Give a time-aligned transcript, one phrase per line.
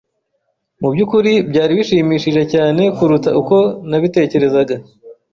[0.81, 3.57] Mubyukuri byari bishimishije cyane kuruta uko
[3.89, 4.75] nabitekerezaga.